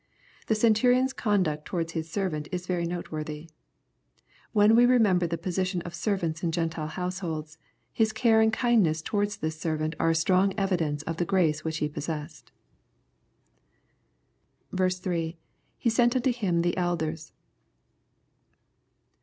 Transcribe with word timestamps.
The 0.47 0.55
Centurion's 0.55 1.13
conduct 1.13 1.65
towards 1.65 1.91
his 1.93 2.09
servant, 2.09 2.47
is 2.51 2.65
very 2.65 2.87
noteworthy. 2.87 3.51
When 4.51 4.75
we 4.75 4.87
remember 4.87 5.27
the 5.27 5.37
position 5.37 5.79
of 5.83 5.93
servants 5.93 6.41
in 6.41 6.49
Q 6.49 6.63
entile 6.63 6.87
households, 6.89 7.59
his 7.93 8.11
care 8.11 8.41
and 8.41 8.51
kindness 8.51 9.03
towards 9.03 9.37
this 9.37 9.59
servant 9.59 9.93
are 9.99 10.09
a 10.09 10.15
strong 10.15 10.53
evidence 10.57 11.03
of 11.03 11.17
the 11.17 11.23
grace 11.25 11.63
which 11.63 11.77
he 11.77 11.87
possessed. 11.87 12.51
8.— 14.73 14.77
[ffe 14.79 15.35
sent 15.87 16.15
unio 16.15 16.33
him 16.33 16.63
the 16.63 16.75
elders. 16.77 17.31